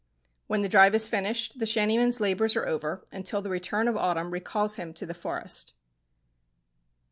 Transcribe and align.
When 0.47 0.63
the 0.63 0.67
drive 0.67 0.95
is 0.95 1.07
finished 1.07 1.59
the 1.59 1.67
shantyman's 1.67 2.19
labours 2.19 2.55
are 2.55 2.65
over, 2.67 3.05
until 3.11 3.43
the 3.43 3.51
return 3.51 3.87
of 3.87 3.95
autumn 3.95 4.31
recalls 4.31 4.73
him 4.77 4.93
to 4.95 5.05
the 5.05 5.13
forest. 5.13 5.75